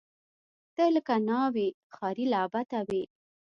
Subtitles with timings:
[0.75, 3.03] ته لکه ناوۍ، ښاري لعبته وې